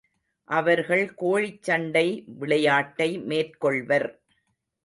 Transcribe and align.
அவர்கள் 0.47 1.13
கோழிச் 1.13 1.61
சண்டை 1.61 2.23
விளையாட்டை 2.25 3.19
மேற்கொள்வர். 3.19 4.09